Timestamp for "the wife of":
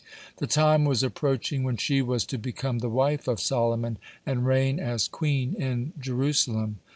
2.79-3.39